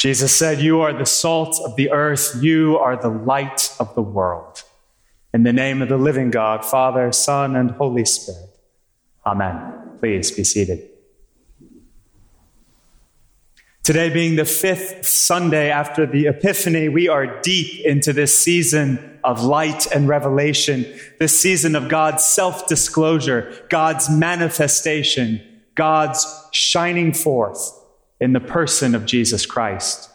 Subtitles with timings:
[0.00, 4.00] Jesus said, You are the salt of the earth, you are the light of the
[4.00, 4.62] world.
[5.34, 8.48] In the name of the living God, Father, Son, and Holy Spirit.
[9.26, 9.98] Amen.
[9.98, 10.88] Please be seated.
[13.82, 19.44] Today, being the fifth Sunday after the Epiphany, we are deep into this season of
[19.44, 20.86] light and revelation,
[21.18, 25.42] this season of God's self disclosure, God's manifestation,
[25.74, 27.79] God's shining forth
[28.20, 30.10] in the person of Jesus Christ.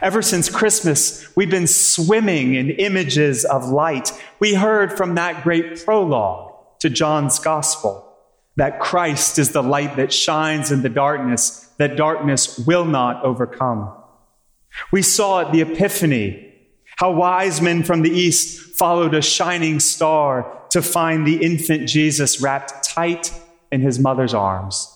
[0.00, 4.10] Ever since Christmas, we've been swimming in images of light.
[4.40, 8.00] We heard from that great prologue to John's Gospel
[8.56, 13.92] that Christ is the light that shines in the darkness, that darkness will not overcome.
[14.92, 16.52] We saw at the Epiphany
[16.96, 22.40] how wise men from the east followed a shining star to find the infant Jesus
[22.40, 23.32] wrapped tight
[23.72, 24.93] in his mother's arms.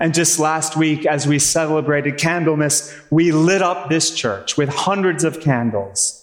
[0.00, 5.24] And just last week, as we celebrated Candlemas, we lit up this church with hundreds
[5.24, 6.18] of candles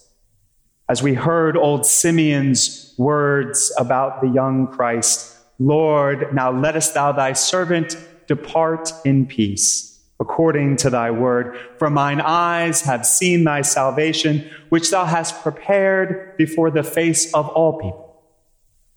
[0.88, 7.32] as we heard old Simeon's words about the young Christ Lord, now lettest thou thy
[7.32, 11.58] servant depart in peace, according to thy word.
[11.78, 17.48] For mine eyes have seen thy salvation, which thou hast prepared before the face of
[17.48, 18.22] all people,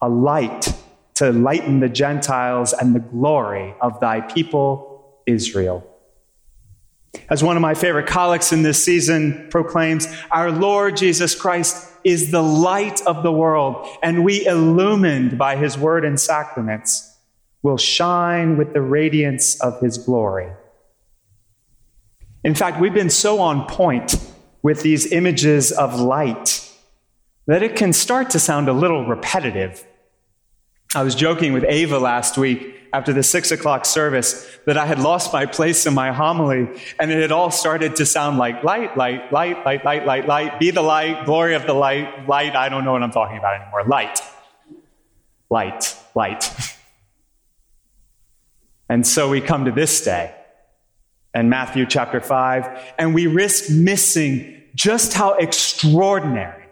[0.01, 0.75] a light
[1.19, 5.85] to lighten the Gentiles and the glory of thy people, Israel.
[7.29, 12.31] As one of my favorite colleagues in this season proclaims, our Lord Jesus Christ is
[12.31, 17.17] the light of the world, and we, illumined by his word and sacraments,
[17.63, 20.53] will shine with the radiance of his glory.
[22.45, 24.17] In fact, we've been so on point
[24.63, 26.65] with these images of light
[27.47, 29.85] that it can start to sound a little repetitive.
[30.95, 34.99] I was joking with Ava last week after the six o'clock service that I had
[34.99, 36.67] lost my place in my homily,
[36.99, 40.59] and it had all started to sound like light, light, light, light, light, light, light,
[40.59, 42.57] be the light, glory of the light, light.
[42.57, 43.85] I don't know what I'm talking about anymore.
[43.85, 44.21] Light,
[45.51, 46.51] light, light.
[48.89, 50.35] and so we come to this day
[51.35, 56.68] and Matthew chapter 5, and we risk missing just how extraordinary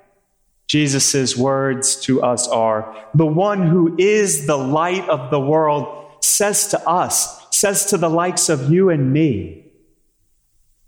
[0.67, 2.97] Jesus' words to us are.
[3.15, 8.11] The one who is the light of the world says to us, says to the
[8.11, 9.71] likes of you and me,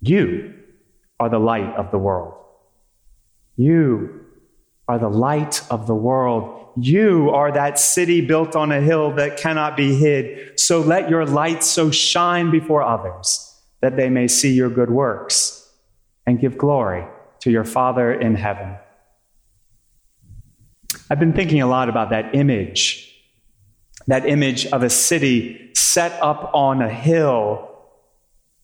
[0.01, 0.53] You
[1.19, 2.33] are the light of the world.
[3.55, 4.25] You
[4.87, 6.71] are the light of the world.
[6.77, 10.59] You are that city built on a hill that cannot be hid.
[10.59, 13.45] So let your light so shine before others
[13.81, 15.69] that they may see your good works
[16.25, 17.05] and give glory
[17.41, 18.75] to your Father in heaven.
[21.09, 23.11] I've been thinking a lot about that image,
[24.07, 27.67] that image of a city set up on a hill,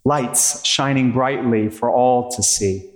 [0.04, 2.92] lights shining brightly for all to see.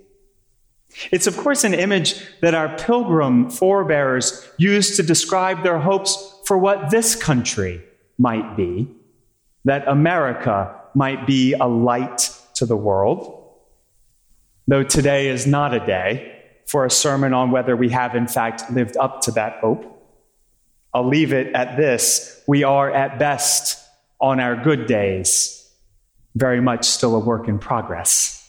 [1.10, 6.56] It's, of course, an image that our pilgrim forebears used to describe their hopes for
[6.56, 7.82] what this country
[8.18, 8.88] might be,
[9.64, 13.36] that America might be a light to the world.
[14.68, 16.39] Though today is not a day
[16.70, 19.84] for a sermon on whether we have, in fact, lived up to that hope.
[20.94, 22.40] I'll leave it at this.
[22.46, 23.84] We are at best
[24.20, 25.68] on our good days,
[26.36, 28.48] very much still a work in progress.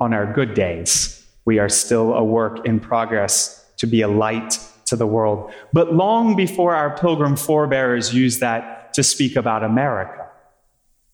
[0.00, 4.58] On our good days, we are still a work in progress to be a light
[4.86, 5.52] to the world.
[5.72, 10.26] But long before our pilgrim forebears used that to speak about America,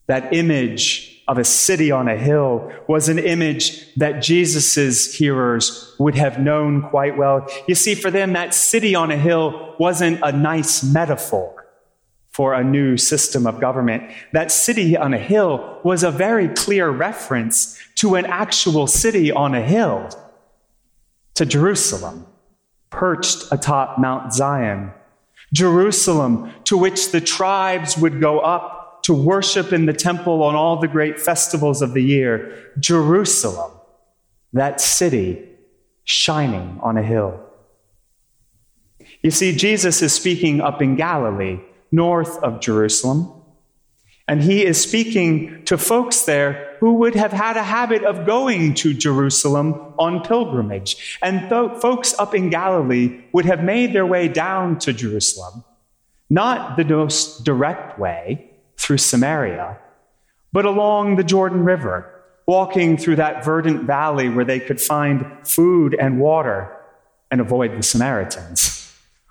[0.06, 6.14] that image of a city on a hill was an image that Jesus' hearers would
[6.14, 7.46] have known quite well.
[7.66, 11.66] You see, for them, that city on a hill wasn't a nice metaphor
[12.30, 14.12] for a new system of government.
[14.32, 19.54] That city on a hill was a very clear reference to an actual city on
[19.54, 20.10] a hill,
[21.34, 22.26] to Jerusalem,
[22.90, 24.92] perched atop Mount Zion.
[25.52, 30.80] Jerusalem, to which the tribes would go up to worship in the temple on all
[30.80, 32.72] the great festivals of the year.
[32.80, 33.70] Jerusalem,
[34.52, 35.48] that city
[36.02, 37.40] shining on a hill.
[39.22, 41.60] You see, Jesus is speaking up in Galilee,
[41.92, 43.32] north of Jerusalem,
[44.26, 48.74] and he is speaking to folks there who would have had a habit of going
[48.74, 51.16] to Jerusalem on pilgrimage.
[51.22, 55.62] And th- folks up in Galilee would have made their way down to Jerusalem,
[56.28, 58.45] not the most direct way,
[58.78, 59.78] through Samaria,
[60.52, 62.12] but along the Jordan River,
[62.46, 66.74] walking through that verdant valley where they could find food and water
[67.30, 68.82] and avoid the Samaritans.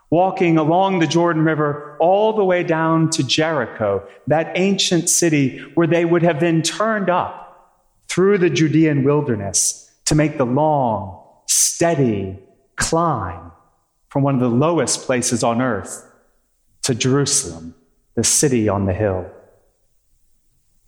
[0.10, 5.88] Walking along the Jordan River all the way down to Jericho, that ancient city where
[5.88, 12.38] they would have been turned up through the Judean wilderness to make the long, steady
[12.76, 13.52] climb
[14.10, 16.10] from one of the lowest places on earth
[16.84, 17.76] to Jerusalem,
[18.16, 19.30] the city on the hill.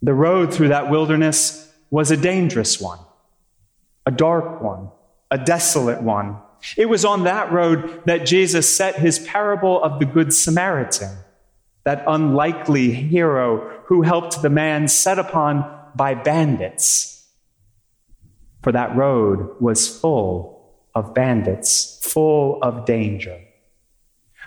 [0.02, 3.00] The road through that wilderness was a dangerous one,
[4.06, 4.90] a dark one,
[5.32, 6.38] a desolate one.
[6.76, 11.16] It was on that road that Jesus set his parable of the Good Samaritan,
[11.84, 15.66] that unlikely hero who helped the man set upon
[15.96, 17.26] by bandits.
[18.64, 23.40] For that road was full of bandits, full of danger.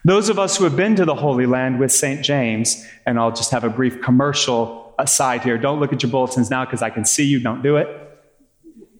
[0.04, 2.22] Those of us who have been to the Holy Land with St.
[2.22, 5.58] James, and I'll just have a brief commercial aside here.
[5.58, 7.40] Don't look at your bulletins now because I can see you.
[7.40, 7.88] Don't do it.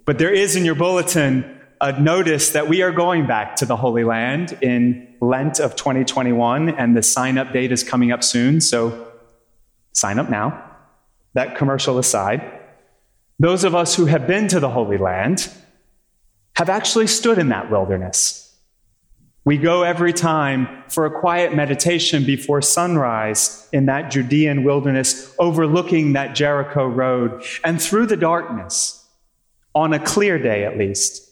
[0.05, 3.77] But there is in your bulletin a notice that we are going back to the
[3.77, 8.61] Holy Land in Lent of 2021, and the sign up date is coming up soon.
[8.61, 9.09] So
[9.93, 10.65] sign up now.
[11.35, 12.43] That commercial aside.
[13.39, 15.51] Those of us who have been to the Holy Land
[16.57, 18.50] have actually stood in that wilderness.
[19.45, 26.13] We go every time for a quiet meditation before sunrise in that Judean wilderness, overlooking
[26.13, 27.43] that Jericho road.
[27.65, 29.07] And through the darkness,
[29.75, 31.27] on a clear day at least,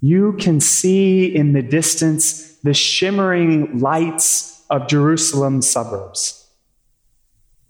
[0.00, 6.46] you can see in the distance the shimmering lights of Jerusalem's suburbs.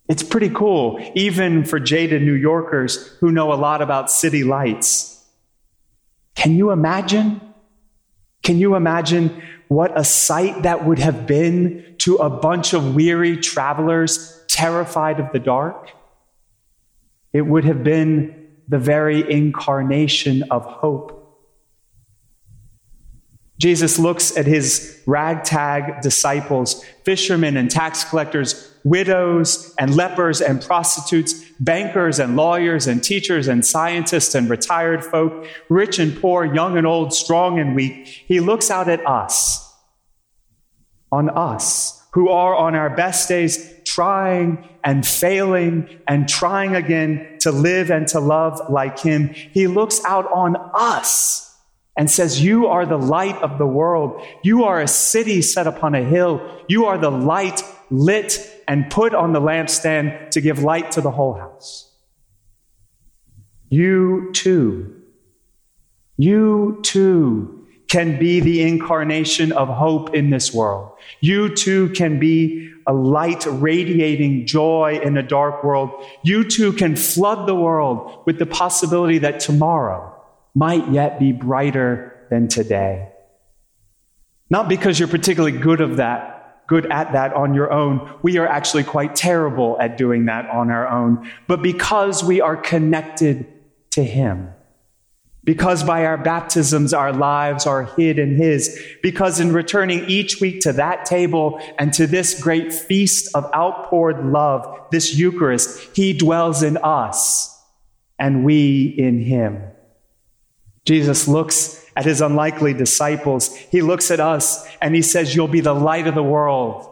[0.09, 5.25] It's pretty cool, even for jaded New Yorkers who know a lot about city lights.
[6.35, 7.41] Can you imagine?
[8.43, 13.37] Can you imagine what a sight that would have been to a bunch of weary
[13.37, 15.91] travelers terrified of the dark?
[17.33, 21.18] It would have been the very incarnation of hope.
[23.59, 31.45] Jesus looks at his ragtag disciples, fishermen and tax collectors, widows and lepers and prostitutes,
[31.59, 36.87] bankers and lawyers and teachers and scientists and retired folk, rich and poor, young and
[36.87, 38.07] old, strong and weak.
[38.07, 39.75] He looks out at us,
[41.11, 47.51] on us, who are on our best days trying and failing and trying again to
[47.51, 49.29] live and to love like him.
[49.29, 51.48] He looks out on us
[51.99, 54.25] and says, You are the light of the world.
[54.43, 56.41] You are a city set upon a hill.
[56.69, 61.11] You are the light lit and put on the lampstand to give light to the
[61.11, 61.93] whole house.
[63.69, 65.03] You too,
[66.17, 70.93] you too can be the incarnation of hope in this world.
[71.21, 75.91] You too can be a light radiating joy in a dark world.
[76.23, 80.18] You too can flood the world with the possibility that tomorrow
[80.55, 83.11] might yet be brighter than today.
[84.51, 88.13] Not because you're particularly good of that, good at that on your own.
[88.23, 92.57] We are actually quite terrible at doing that on our own, but because we are
[92.57, 93.47] connected
[93.93, 94.51] to Him.
[95.45, 98.79] Because by our baptisms, our lives are hid in His.
[99.03, 104.27] Because in returning each week to that table and to this great feast of outpoured
[104.27, 107.59] love, this Eucharist, He dwells in us
[108.19, 109.63] and we in Him.
[110.89, 113.55] Jesus looks at his unlikely disciples.
[113.55, 116.89] He looks at us and he says, You'll be the light of the world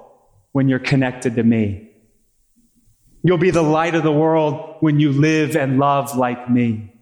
[0.52, 1.88] when you're connected to me.
[3.22, 6.92] You'll be the light of the world when you live and love like me.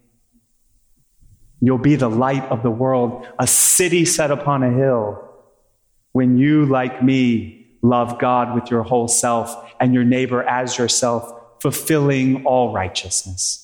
[1.61, 5.28] You'll be the light of the world, a city set upon a hill,
[6.12, 11.61] when you, like me, love God with your whole self and your neighbor as yourself,
[11.61, 13.63] fulfilling all righteousness.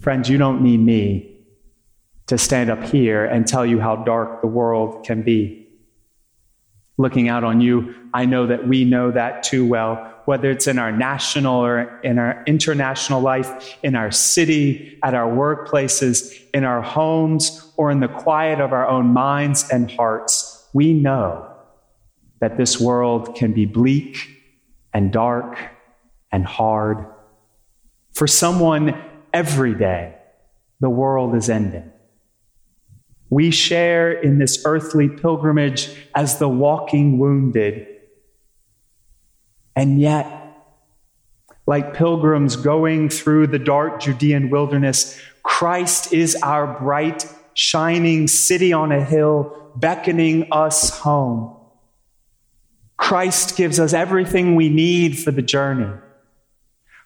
[0.00, 1.36] Friends, you don't need me
[2.26, 5.68] to stand up here and tell you how dark the world can be.
[6.96, 10.78] Looking out on you, I know that we know that too well, whether it's in
[10.78, 16.80] our national or in our international life, in our city, at our workplaces, in our
[16.80, 20.66] homes, or in the quiet of our own minds and hearts.
[20.72, 21.46] We know
[22.40, 24.16] that this world can be bleak
[24.94, 25.58] and dark
[26.32, 27.04] and hard.
[28.12, 28.94] For someone,
[29.32, 30.16] every day
[30.80, 31.90] the world is ending.
[33.28, 37.86] We share in this earthly pilgrimage as the walking wounded.
[39.76, 40.36] And yet,
[41.66, 48.90] like pilgrims going through the dark Judean wilderness, Christ is our bright, shining city on
[48.90, 51.56] a hill, beckoning us home.
[52.96, 55.90] Christ gives us everything we need for the journey.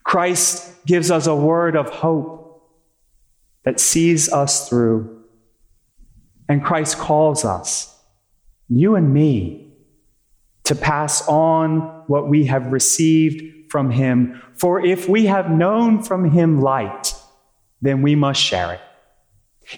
[0.04, 2.62] Christ gives us a word of hope
[3.64, 5.24] that sees us through.
[6.48, 7.98] And Christ calls us,
[8.68, 9.72] you and me,
[10.64, 14.40] to pass on what we have received from him.
[14.54, 17.14] For if we have known from him light,
[17.80, 18.80] then we must share it.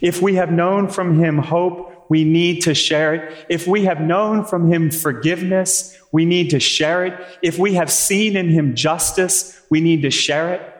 [0.00, 3.46] If we have known from him hope, we need to share it.
[3.48, 7.38] If we have known from him forgiveness, we need to share it.
[7.42, 10.72] If we have seen in him justice, we need to share it.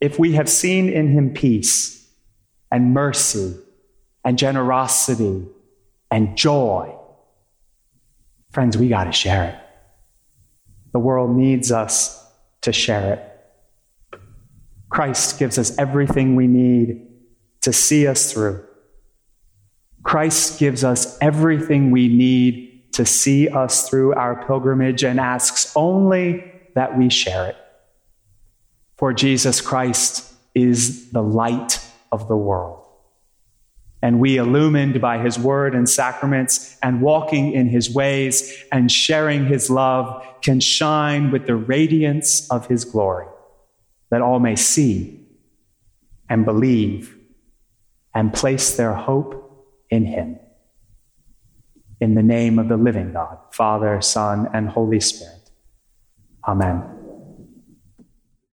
[0.00, 2.08] If we have seen in him peace
[2.70, 3.56] and mercy
[4.24, 5.46] and generosity
[6.10, 6.94] and joy,
[8.50, 9.56] friends, we got to share it.
[10.92, 12.26] The world needs us
[12.62, 14.20] to share it.
[14.88, 17.06] Christ gives us everything we need
[17.62, 18.64] to see us through.
[20.10, 26.52] Christ gives us everything we need to see us through our pilgrimage and asks only
[26.74, 27.56] that we share it.
[28.98, 31.78] For Jesus Christ is the light
[32.10, 32.82] of the world.
[34.02, 39.46] And we, illumined by his word and sacraments and walking in his ways and sharing
[39.46, 43.28] his love, can shine with the radiance of his glory,
[44.10, 45.24] that all may see
[46.28, 47.16] and believe
[48.12, 49.46] and place their hope
[49.90, 50.38] in him.
[52.00, 55.50] In the name of the living God, Father, Son, and Holy Spirit.
[56.46, 56.99] Amen.